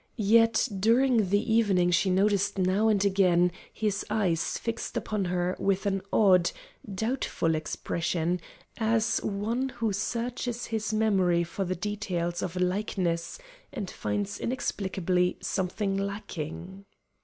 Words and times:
Yet 0.17 0.67
during 0.79 1.29
the 1.29 1.53
evening 1.53 1.91
she 1.91 2.09
noticed 2.09 2.57
now 2.57 2.87
and 2.87 3.05
again 3.05 3.51
his 3.71 4.03
eyes 4.09 4.57
fixed 4.57 4.97
upon 4.97 5.25
her 5.25 5.55
with 5.59 5.85
an 5.85 6.01
odd, 6.11 6.49
doubtful 6.91 7.53
expression, 7.53 8.41
as 8.77 9.19
one 9.23 9.69
who 9.69 9.93
searches 9.93 10.65
his 10.65 10.91
memory 10.91 11.43
for 11.43 11.65
the 11.65 11.75
details 11.75 12.41
of 12.41 12.57
a 12.57 12.59
likeness, 12.59 13.37
and 13.71 13.91
finds 13.91 14.39
inexplicably 14.39 15.37
something 15.39 15.95
lacking. 15.95 16.85